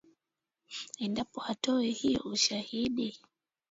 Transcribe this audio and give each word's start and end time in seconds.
ependa 1.03 1.23
atoe 1.51 1.89
hiyo 2.01 2.19
ushahidi 2.33 3.19